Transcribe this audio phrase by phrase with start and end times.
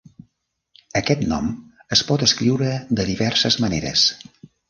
[1.01, 1.51] Aquest nom
[1.97, 4.09] es pot escriure de diverses maneres.